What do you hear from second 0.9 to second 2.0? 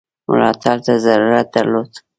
ضرورت درلود.